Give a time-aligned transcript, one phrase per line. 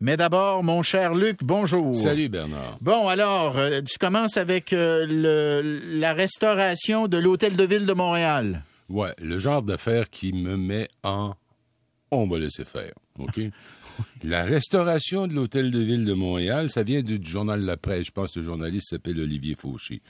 [0.00, 1.92] Mais d'abord, mon cher Luc, bonjour.
[1.92, 2.78] Salut Bernard.
[2.80, 7.92] Bon, alors, euh, tu commences avec euh, le, la restauration de l'Hôtel de Ville de
[7.92, 8.62] Montréal.
[8.88, 11.34] Ouais, le genre d'affaire qui me met en...
[12.12, 13.40] On va laisser faire, OK?
[14.22, 18.06] la restauration de l'Hôtel de Ville de Montréal, ça vient du journal La Presse.
[18.06, 20.00] Je pense que le journaliste s'appelle Olivier Fauché.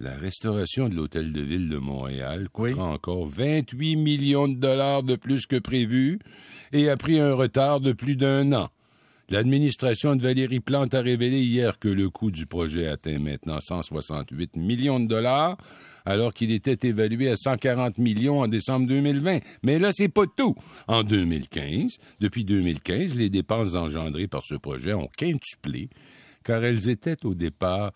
[0.00, 5.14] La restauration de l'Hôtel de Ville de Montréal coûtera encore 28 millions de dollars de
[5.14, 6.18] plus que prévu
[6.72, 8.68] et a pris un retard de plus d'un an.
[9.30, 14.56] L'administration de Valérie Plante a révélé hier que le coût du projet atteint maintenant 168
[14.56, 15.56] millions de dollars,
[16.04, 19.38] alors qu'il était évalué à 140 millions en décembre 2020.
[19.62, 20.54] Mais là, c'est pas tout.
[20.88, 25.88] En 2015, depuis 2015, les dépenses engendrées par ce projet ont quintuplé,
[26.44, 27.92] car elles étaient au départ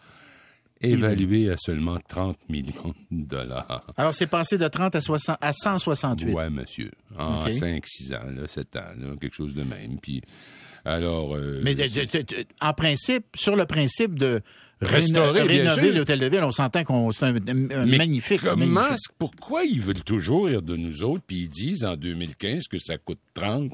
[0.81, 3.87] évaluées à seulement 30 millions de dollars.
[3.97, 6.34] Alors, c'est passé de 30 à, 60, à 168.
[6.34, 6.91] Oui, monsieur.
[7.19, 9.98] En 5-6 ans, là, 7 ans, là, quelque chose de même.
[10.01, 10.23] Puis,
[10.87, 11.35] alors...
[11.35, 11.77] Euh, Mais
[12.61, 14.41] en principe, sur le principe de
[14.81, 18.43] restaurer, rénover l'hôtel de ville, on s'entend qu'on c'est un, magnifique.
[18.43, 18.83] Comment,
[19.19, 22.98] pourquoi ils veulent toujours rire de nous autres, puis ils disent en 2015 que ça
[22.98, 23.73] coûte 30?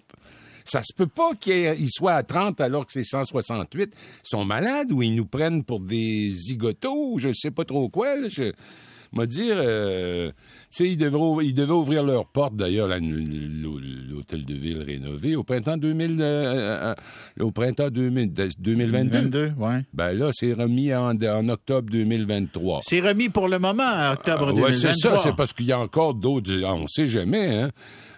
[0.64, 3.90] Ça se peut pas qu'ils soient à 30 alors que c'est 168.
[3.92, 8.16] Ils sont malades ou ils nous prennent pour des zigotos, je sais pas trop quoi.
[8.16, 8.28] Là.
[8.28, 8.52] Je
[9.12, 10.32] m'a dire, euh,
[10.80, 16.18] ils, devraient, ils devaient ouvrir leurs portes, d'ailleurs, l'hôtel de ville rénové au printemps 2000,
[16.20, 16.94] euh,
[17.40, 19.52] euh, au printemps 2000, 2022.
[19.58, 19.84] ouais.
[19.92, 22.80] Ben là, c'est remis en, en, octobre 2023.
[22.82, 24.70] C'est remis pour le moment, en octobre 2023.
[24.70, 27.70] Oui, c'est ça, c'est parce qu'il y a encore d'autres, on sait jamais, hein.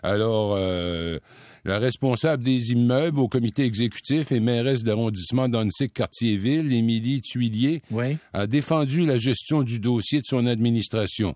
[0.05, 1.19] Alors, euh,
[1.65, 7.83] la responsable des immeubles au comité exécutif et mairesse d'arrondissement d'Annecy-Cartierville, Émilie Tuillier,
[8.33, 11.35] a défendu la gestion du dossier de son administration.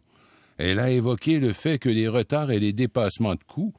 [0.58, 3.72] Elle a évoqué le fait que les retards et les dépassements de coûts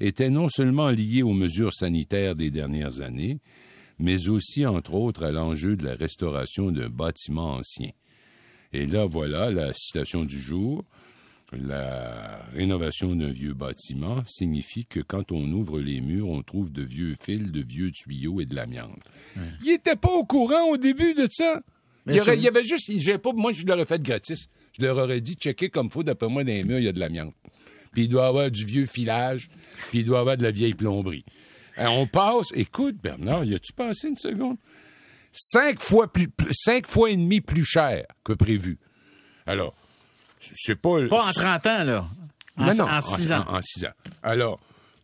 [0.00, 3.38] étaient non seulement liés aux mesures sanitaires des dernières années,
[3.98, 7.90] mais aussi, entre autres, à l'enjeu de la restauration d'un bâtiment ancien.
[8.72, 10.84] Et là, voilà la citation du jour.
[11.60, 16.82] La rénovation d'un vieux bâtiment signifie que quand on ouvre les murs, on trouve de
[16.82, 19.00] vieux fils, de vieux tuyaux et de l'amiante.
[19.62, 21.62] Il n'était pas au courant au début de ça.
[22.06, 24.48] il, y avait juste, pas, moi je l'aurais fait gratis.
[24.78, 26.92] Je leur aurais dit, checker comme faut, d'après moi, dans les murs, il y a
[26.92, 27.34] de l'amiante.
[27.92, 29.48] Puis il doit y avoir du vieux filage,
[29.88, 31.24] puis il doit y avoir de la vieille plomberie.
[31.78, 34.56] Et on passe, écoute, Bernard, y a-tu passé une seconde?
[35.32, 38.78] Cinq fois plus, cinq fois et demi plus cher que prévu.
[39.46, 39.74] Alors,
[40.52, 41.06] c'est pas.
[41.08, 42.08] Pas en 30 ans, là.
[42.56, 43.44] En, non, non, en 6 ans.
[43.48, 43.92] En 6 ans.
[44.22, 44.60] Alors,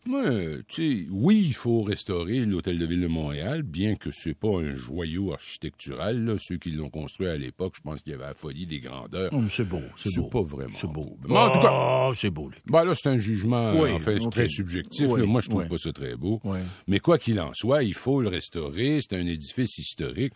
[0.07, 0.23] moi,
[0.67, 4.49] tu sais, oui, il faut restaurer l'Hôtel de Ville de Montréal, bien que c'est pas
[4.49, 6.25] un joyau architectural.
[6.25, 6.37] Là.
[6.39, 9.31] Ceux qui l'ont construit à l'époque, je pense qu'il y avait la folie des grandeurs.
[9.33, 10.25] Oh, c'est beau, c'est beau.
[10.25, 11.19] C'est pas vraiment C'est beau.
[11.29, 11.71] Mais en tout cas,
[12.09, 12.51] oh, c'est beau.
[12.67, 15.07] Ben là, c'est un jugement, enfin, très subjectif.
[15.07, 16.41] Moi, je trouve pas ça très beau.
[16.87, 19.01] Mais quoi qu'il en soit, il faut le restaurer.
[19.03, 20.33] C'est un édifice historique.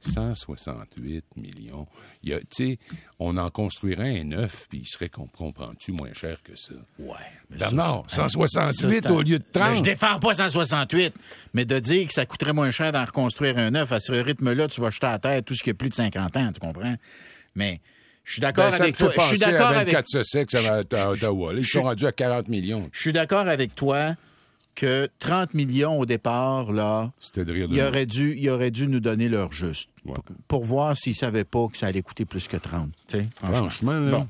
[0.00, 1.86] 168 millions.
[2.22, 2.78] Tu sais,
[3.18, 6.74] on en construirait un neuf, puis il serait, comprends-tu, moins cher que ça?
[6.98, 7.14] Ouais.
[7.50, 9.70] Bernard, 168 au lieu de 30.
[9.70, 11.14] Mais je défends pas 168,
[11.54, 14.68] mais de dire que ça coûterait moins cher d'en reconstruire un neuf, à ce rythme-là,
[14.68, 16.96] tu vas jeter à terre tout ce qui a plus de 50 ans, tu comprends?
[17.54, 17.80] Mais
[18.24, 19.12] je suis d'accord ben, avec toi.
[19.16, 19.94] Je suis d'accord avec...
[19.94, 21.54] à Ottawa.
[21.54, 22.88] Ils sont rendus à 40 millions.
[22.92, 24.14] Je suis d'accord avec toi
[24.76, 29.50] que 30 millions au départ, là, il aurait, dû, il aurait dû nous donner leur
[29.50, 29.90] juste
[30.46, 32.90] pour, voir s'ils ne savaient pas que ça allait coûter plus que 30.
[33.42, 34.28] Franchement, Bon.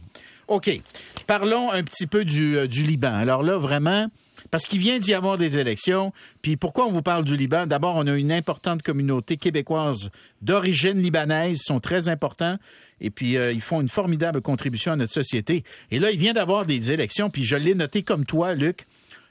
[0.48, 0.80] OK.
[1.26, 3.12] Parlons un petit peu du, euh, du Liban.
[3.12, 4.06] Alors là, vraiment,
[4.50, 6.12] parce qu'il vient d'y avoir des élections.
[6.40, 7.66] Puis pourquoi on vous parle du Liban?
[7.66, 10.10] D'abord, on a une importante communauté québécoise
[10.42, 12.58] d'origine libanaise, ils sont très importants.
[13.00, 15.64] Et puis, euh, ils font une formidable contribution à notre société.
[15.90, 18.86] Et là, il vient d'avoir des élections, puis je l'ai noté comme toi, Luc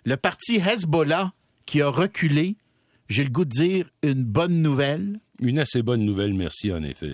[0.05, 1.33] le parti Hezbollah
[1.65, 2.55] qui a reculé,
[3.09, 5.19] j'ai le goût de dire une bonne nouvelle.
[5.41, 7.13] Une assez bonne nouvelle, merci en effet.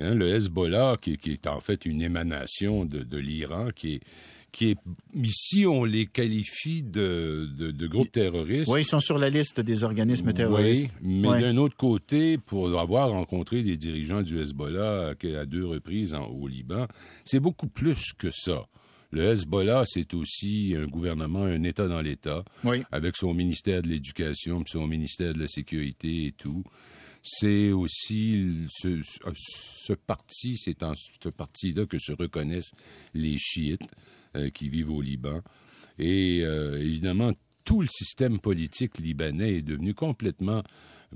[0.00, 4.00] Hein, le Hezbollah, qui, est en fait une émanation de, l'Iran, qui est,
[4.50, 4.78] qui est
[5.14, 8.70] ici on les qualifie de, de, groupes terroristes.
[8.72, 10.88] Oui, ils sont sur la liste des organismes terroristes.
[11.02, 16.14] Oui, mais d'un autre côté, pour avoir rencontré des dirigeants du Hezbollah à deux reprises
[16.14, 16.86] au Liban,
[17.24, 18.66] c'est beaucoup plus que ça.
[19.10, 22.44] Le Hezbollah, c'est aussi un gouvernement, un État dans l'État,
[22.90, 26.64] avec son ministère de l'Éducation, son ministère de la Sécurité et tout.
[27.22, 32.72] C'est aussi ce, parti, c'est en ce parti-là que se reconnaissent
[33.14, 33.88] les chiites
[34.36, 35.40] euh, qui vivent au Liban.
[35.98, 37.32] Et euh, évidemment,
[37.64, 40.62] tout le système politique libanais est devenu complètement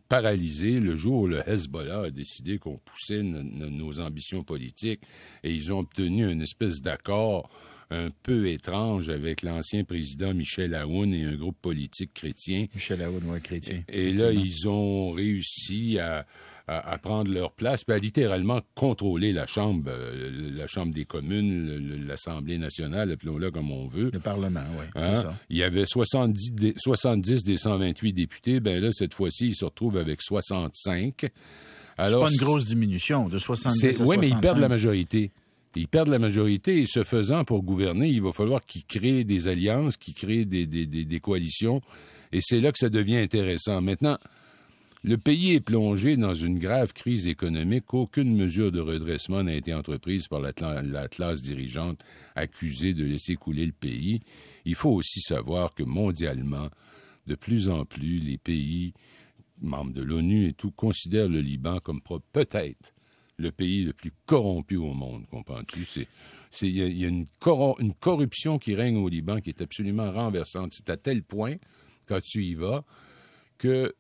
[0.09, 5.03] paralysé le jour où le Hezbollah a décidé qu'on poussait nos ambitions politiques
[5.45, 7.51] et ils ont obtenu une espèce d'accord
[7.91, 12.67] un peu étrange avec l'ancien président Michel Aoun et un groupe politique chrétien.
[12.75, 13.83] Michel Aoun, oui, chrétien.
[13.89, 16.25] Et là, ils ont réussi à,
[16.71, 22.07] à, prendre leur place, puis à littéralement contrôler la Chambre, euh, la Chambre des communes,
[22.07, 24.11] l'Assemblée nationale, appelons-la comme on veut.
[24.13, 24.85] Le Parlement, oui.
[24.95, 25.35] Hein?
[25.49, 28.61] Il y avait 70 des, 70 des 128 députés.
[28.61, 31.27] Ben là, cette fois-ci, ils se retrouvent avec 65.
[31.99, 35.33] Alors, c'est pas une grosse diminution de 70 à Oui, mais ils perdent la majorité.
[35.77, 39.47] Ils perdent la majorité et ce faisant, pour gouverner, il va falloir qu'ils créent des
[39.47, 41.81] alliances, qu'ils créent des, coalitions.
[42.33, 43.81] Et c'est là que ça devient intéressant.
[43.81, 44.19] Maintenant,
[45.05, 47.95] le pays est plongé dans une grave crise économique.
[47.95, 50.53] Aucune mesure de redressement n'a été entreprise par la,
[51.09, 52.01] classe dirigeante
[52.35, 54.21] accusée de laisser couler le pays.
[54.65, 56.69] Il faut aussi savoir que mondialement,
[57.29, 58.93] de plus en plus, les pays
[59.63, 62.01] membres de l'ONU et tout considèrent le Liban comme
[62.33, 62.93] peut-être
[63.41, 65.85] le pays le plus corrompu au monde, comprends-tu?
[66.63, 67.27] il y a, une,
[67.79, 70.73] une, corruption qui règne au Liban qui est absolument renversante.
[70.73, 71.57] C'est à tel point,
[72.07, 72.85] quand tu y vas,
[73.57, 73.95] que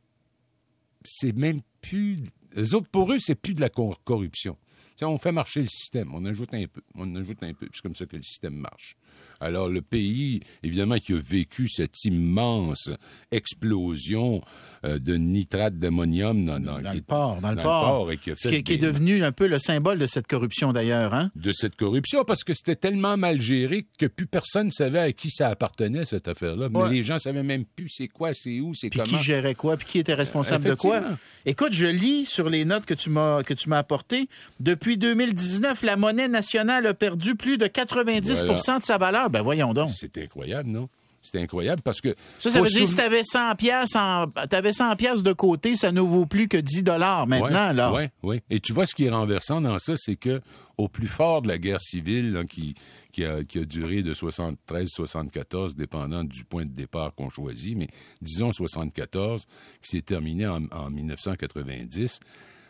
[1.02, 2.18] c'est même plus.
[2.54, 4.58] Les autres, pour eux, c'est plus de la corruption.
[5.02, 7.68] on fait marcher le système, on ajoute un peu, on ajoute un peu.
[7.72, 8.96] C'est comme ça que le système marche.
[9.40, 12.90] Alors, le pays, évidemment, qui a vécu cette immense
[13.30, 14.42] explosion
[14.84, 19.32] euh, de nitrate d'ammonium dans, le port, dans, le port, et qui, est devenu un
[19.32, 21.30] peu le symbole de cette corruption d'ailleurs, hein?
[21.36, 25.30] De cette corruption, parce que c'était tellement mal géré que plus personne savait à qui
[25.30, 26.68] ça appartenait cette affaire-là.
[26.70, 29.04] Mais les gens savaient même plus c'est quoi, c'est où, c'est comment.
[29.04, 31.02] Puis qui gérait quoi, puis qui était responsable de quoi?
[31.46, 34.28] Écoute, je lis sur les notes que tu m'as que tu m'as apportées.
[34.60, 39.09] Depuis 2019, la monnaie nationale a perdu plus de 90% de sa valeur.
[39.30, 39.90] Ben voyons donc.
[39.90, 40.88] C'est incroyable, non?
[41.22, 42.14] C'est incroyable parce que.
[42.38, 45.76] Ça, ça veut dire que si tu avais 100 pièces avais 100 pièces de côté,
[45.76, 47.92] ça ne vaut plus que 10 dollars maintenant, là.
[47.92, 48.40] Oui, oui.
[48.48, 50.40] Et tu vois, ce qui est renversant dans ça, c'est que
[50.78, 52.74] au plus fort de la guerre civile, qui,
[53.12, 57.88] qui, a, qui a duré de 73-74, dépendant du point de départ qu'on choisit, mais
[58.22, 59.44] disons 74,
[59.82, 62.20] qui s'est terminé en, en, 1990,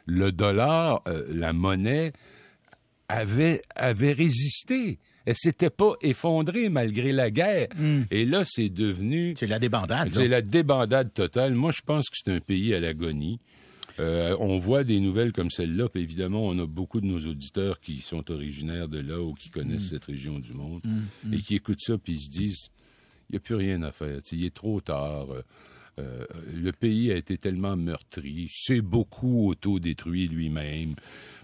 [0.06, 2.12] le dollar, euh, la monnaie,
[3.08, 7.68] avait, avait résisté elle s'était pas effondrée malgré la guerre.
[7.76, 8.02] Hmm.
[8.10, 9.34] Et là, c'est devenu...
[9.36, 10.10] C'est la débandade.
[10.12, 11.54] C'est la débandade totale.
[11.54, 13.40] Moi, je pense que c'est un pays à l'agonie.
[13.98, 17.80] Euh, on voit des nouvelles comme celle-là, puis évidemment, on a beaucoup de nos auditeurs
[17.80, 19.94] qui sont originaires de là ou qui connaissent hmm.
[19.94, 21.34] cette région du monde hmm.
[21.34, 22.68] et qui écoutent ça, puis ils se disent,
[23.28, 25.30] il n'y a plus rien à faire, il est trop tard.
[25.30, 25.42] Euh,
[25.98, 26.24] euh,
[26.54, 30.94] le pays a été tellement meurtri, c'est beaucoup autodétruit lui-même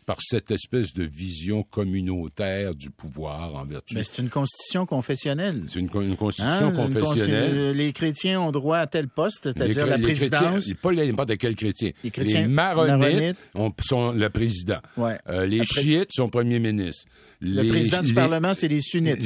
[0.06, 3.96] par cette espèce de vision communautaire du pouvoir en vertu.
[3.96, 5.64] Mais c'est une constitution confessionnelle.
[5.68, 6.72] C'est une, constitution hein?
[6.72, 7.72] confessionnelle.
[7.72, 10.72] les chrétiens ont droit à tel poste, c'est-à-dire la présidence.
[10.80, 11.90] pas n'importe quel chrétien.
[12.04, 13.36] Les, chrétiens, les maronites,
[13.80, 14.78] sont le président.
[15.28, 17.06] Euh, les chiites sont premier ministre.
[17.40, 19.18] Le président du Parlement, c'est les sunnites.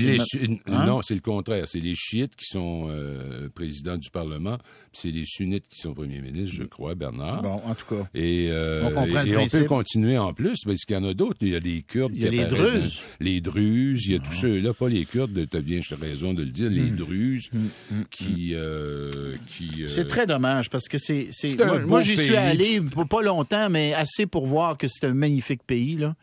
[0.67, 0.87] Hein?
[0.87, 1.69] Non, c'est le contraire.
[1.69, 4.59] C'est les chiites qui sont euh, présidents du Parlement,
[4.93, 7.43] c'est les sunnites qui sont premiers ministres, je crois, Bernard.
[7.43, 8.09] Bon, en tout cas.
[8.15, 11.39] Et, euh, on, et on peut continuer en plus, parce qu'il y en a d'autres.
[11.41, 12.13] Il y a les Kurdes.
[12.15, 13.03] Il y a les Druzes.
[13.19, 16.43] Les Druzes, il y a tous ceux-là, pas les Kurdes, tu as bien raison de
[16.43, 16.97] le dire, les hmm.
[16.97, 17.59] Druzes, hmm,
[17.91, 18.51] hmm, qui...
[18.55, 21.29] Euh, qui c'est très dommage, parce que c'est...
[21.59, 25.63] Moi, moi j'y suis allé, pas longtemps, mais assez pour voir que c'est un magnifique
[25.67, 26.15] pays, là.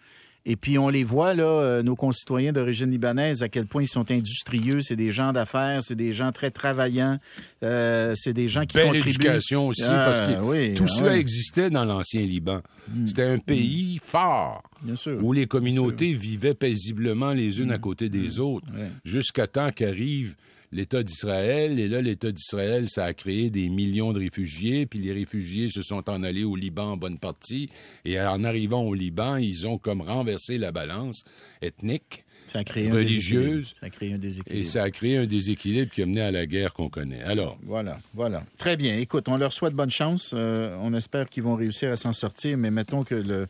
[0.50, 3.90] Et puis on les voit, là, euh, nos concitoyens d'origine libanaise, à quel point ils
[3.90, 4.80] sont industrieux.
[4.80, 7.20] C'est des gens d'affaires, c'est des gens très travaillants,
[7.64, 11.70] euh, c'est des gens qui Belle éducation aussi, parce que ah, tout ah, cela existait
[11.70, 12.62] dans l'ancien Liban.
[12.88, 13.08] Hmm.
[13.08, 15.22] C'était un pays fort, Bien sûr.
[15.22, 17.82] où les communautés vivaient paisiblement les unes à hmm.
[17.82, 18.42] côté des hmm.
[18.42, 18.68] autres,
[19.04, 20.38] jusqu'à temps qu'arrive
[20.71, 21.79] l'État d'Israël.
[21.79, 24.86] Et là, l'État d'Israël, ça a créé des millions de réfugiés.
[24.86, 27.69] Puis les réfugiés se sont en allés au Liban en bonne partie.
[28.05, 31.24] Et en arrivant au Liban, ils ont comme renversé la balance
[31.62, 32.24] ethnique.
[32.47, 33.74] Ça a créé religieuse.
[33.77, 34.62] ça a créé un déséquilibre.
[34.62, 37.21] Et ça a créé un déséquilibre qui a mené à la guerre qu'on connaît.
[37.24, 37.57] Alors.
[37.63, 38.45] Voilà, voilà.
[38.57, 38.97] Très bien.
[38.97, 40.31] Écoute, on leur souhaite bonne chance.
[40.33, 43.47] Euh, on espère qu'ils vont réussir à s'en sortir, mais mettons que le,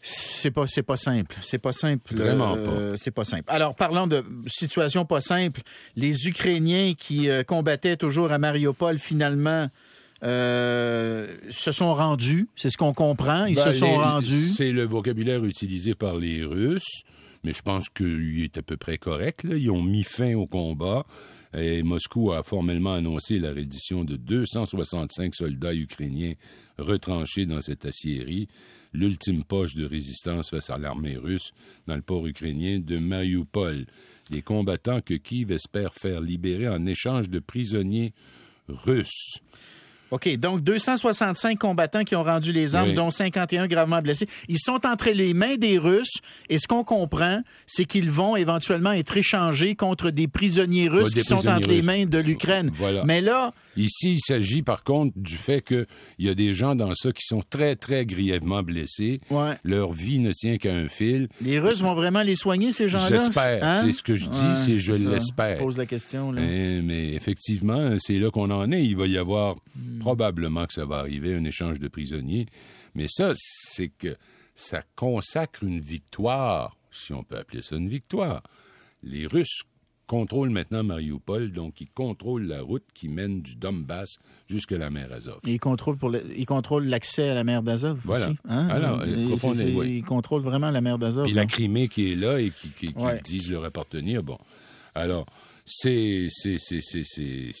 [0.00, 2.14] c'est pas c'est pas simple, c'est pas simple.
[2.14, 2.96] Vraiment euh, pas.
[2.96, 3.44] C'est pas simple.
[3.48, 5.62] Alors parlant de situation pas simple,
[5.96, 9.68] les Ukrainiens qui euh, combattaient toujours à Mariupol finalement
[10.22, 12.48] euh, se sont rendus.
[12.54, 13.46] C'est ce qu'on comprend.
[13.46, 14.48] Ils se ben, sont rendus.
[14.56, 17.02] C'est le vocabulaire utilisé par les Russes,
[17.42, 19.44] mais je pense qu'il est à peu près correct.
[19.50, 21.04] Ils ont mis fin au combat.
[21.56, 26.34] Et Moscou a formellement annoncé la reddition de 265 soldats ukrainiens
[26.78, 28.48] retranchés dans cette aciérie
[28.92, 31.52] l'ultime poche de résistance face à l'armée russe
[31.86, 33.86] dans le port ukrainien de Mariupol,
[34.30, 38.12] des combattants que Kiev espère faire libérer en échange de prisonniers
[38.68, 39.40] russes.
[40.10, 42.94] OK, donc 265 combattants qui ont rendu les armes, Oui.
[42.94, 44.26] dont 51 gravement blessés.
[44.48, 48.92] Ils sont entre les mains des Russes et ce qu'on comprend, c'est qu'ils vont éventuellement
[48.92, 52.70] être échangés contre des prisonniers russes des qui sont entre les mains de l'Ukraine.
[52.74, 53.04] Voilà.
[53.04, 55.86] Mais là, Ici, il s'agit par contre du fait qu'il
[56.18, 59.20] y a des gens dans ça qui sont très, très grièvement blessés.
[59.30, 59.52] Ouais.
[59.62, 61.28] Leur vie ne tient qu'à un fil.
[61.40, 63.06] les Russes vont vraiment les soigner, ces gens-là?
[63.08, 63.62] J'espère.
[63.62, 63.82] Hein?
[63.84, 65.58] C'est ce que je dis, c'est je l'espère.
[65.58, 66.32] Je pose la question.
[66.32, 66.40] Là.
[66.40, 68.84] Mais, mais effectivement, c'est là qu'on en est.
[68.84, 69.97] Il va y avoir Hmm.
[69.98, 72.46] Probablement que ça va arriver, un échange de prisonniers.
[72.94, 74.16] Mais ça, c'est que
[74.54, 78.42] ça consacre une victoire, si on peut appeler ça une victoire.
[79.02, 79.62] Les Russes
[80.08, 84.16] contrôlent maintenant Mariupol, donc ils contrôlent la route qui mène du Donbass
[84.48, 85.38] jusqu'à la mer Azov.
[85.46, 88.28] Et Ils contrôlent, pour le- ils contrôlent l'accès à la mer d'Azov Voilà.
[88.30, 88.38] aussi.
[88.48, 88.68] Hein?
[88.68, 90.00] Alors, Et oui.
[90.02, 91.24] Contrôlent vraiment la mer d'Azov.
[91.24, 91.42] Puis là.
[91.42, 93.20] la Crimée qui est là et qui, qui, qui Ouais.
[93.22, 94.22] disent leur appartenir.
[94.22, 94.38] Bon,
[94.94, 95.26] alors,
[95.66, 97.52] c'est, c'est, c'est, c'est, c'est-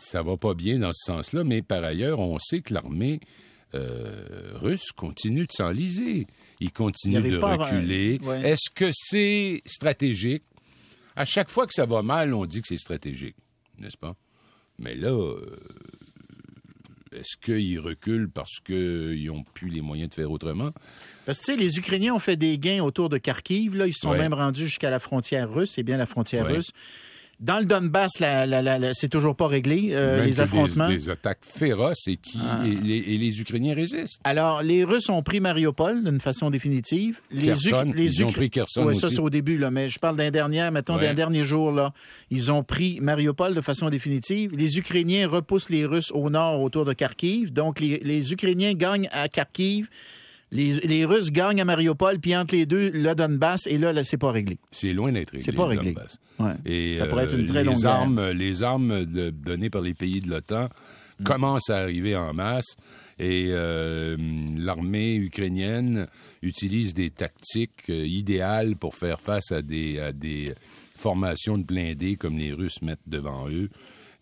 [0.00, 3.20] ça va pas bien dans ce sens-là, mais par ailleurs, on sait que l'armée
[3.74, 6.26] euh, russe continue de s'enliser.
[6.60, 8.18] Il continue de reculer.
[8.22, 8.50] Ouais.
[8.50, 10.42] Est-ce que c'est stratégique?
[11.16, 13.36] À chaque fois que ça va mal, on dit que c'est stratégique,
[13.78, 14.16] n'est-ce pas?
[14.78, 15.56] Mais là, euh,
[17.12, 20.72] est-ce qu'ils reculent parce qu'ils n'ont plus les moyens de faire autrement?
[21.26, 23.76] Parce que, tu sais, les Ukrainiens ont fait des gains autour de Kharkiv.
[23.76, 23.86] Là.
[23.86, 24.18] Ils se sont Ouais.
[24.18, 25.72] même rendus jusqu'à la frontière russe.
[25.74, 26.54] C'est bien la frontière Ouais.
[26.56, 26.70] russe.
[27.40, 30.88] Dans le Donbass, la, la- la- la- c'est toujours pas réglé, euh, les affrontements.
[30.88, 32.62] Des, des attaques féroces et, qui, Ah.
[32.66, 34.20] et, les, et les Ukrainiens résistent.
[34.24, 37.20] Alors, les Russes ont pris Mariupol d'une façon définitive.
[37.30, 39.98] Les Kherson, les ils ont pris Kherson Ouais, ça, c'est au début, là, mais je
[39.98, 41.02] parle d'un dernier, mettons, Ouais.
[41.06, 41.92] d'un dernier jour, là.
[42.30, 44.54] Ils ont pris Mariupol de façon définitive.
[44.54, 47.52] Les Ukrainiens repoussent les Russes au nord autour de Kharkiv.
[47.54, 49.88] Donc, les, les Ukrainiens gagnent à Kharkiv.
[50.52, 54.02] Les, les Russes gagnent à Mariupol, puis entre les deux, le Donbass, et là, là
[54.02, 54.58] c'est pas réglé.
[54.72, 55.44] C'est loin d'être réglé.
[55.44, 55.94] C'est pas réglé.
[56.40, 56.54] Ouais.
[56.66, 57.90] Et Ça pourrait être une euh, très longue les guerre.
[57.92, 60.68] armes, les armes de- données par les pays de l'OTAN
[61.20, 61.24] Mm.
[61.24, 62.76] commencent à arriver en masse.
[63.18, 64.16] Et euh,
[64.56, 66.06] l'armée ukrainienne
[66.42, 70.54] utilise des tactiques euh, idéales pour faire face à des, à des
[70.96, 73.68] formations de blindés comme les Russes mettent devant eux.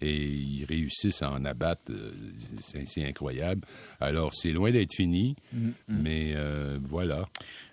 [0.01, 1.83] Et ils réussissent à en abattre.
[1.91, 2.13] euh,
[2.61, 3.63] C'est incroyable.
[4.01, 7.27] Alors, c'est loin d'être fini, Mm, mais euh, voilà.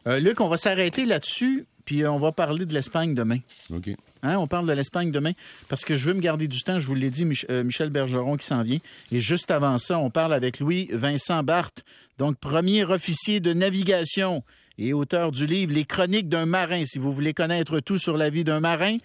[0.07, 3.39] Euh, Luc, on va s'arrêter là-dessus, puis on va parler de l'Espagne demain.
[3.71, 3.89] OK.
[4.23, 5.33] Hein, on parle de l'Espagne demain
[5.69, 6.79] parce que je veux me garder du temps.
[6.79, 8.79] Je vous l'ai dit, Mich- euh, Michel Bergeron qui s'en vient.
[9.11, 11.83] Et juste avant ça, on parle avec Louis Vincent Barthes,
[12.17, 14.43] donc premier officier de navigation
[14.79, 16.83] et auteur du livre Les Chroniques d'un marin.
[16.85, 18.97] Si vous voulez connaître tout sur la vie d'un marin,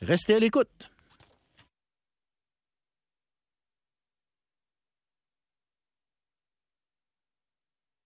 [0.00, 0.90] restez à l'écoute.